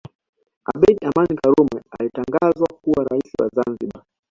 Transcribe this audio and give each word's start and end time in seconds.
Abedi 0.73 1.03
Amani 1.09 1.35
Karume 1.43 1.77
alitangazwa 1.99 2.67
kuwa 2.81 3.03
rais 3.03 3.33
wa 3.39 3.47
Zanzibari 3.49 4.05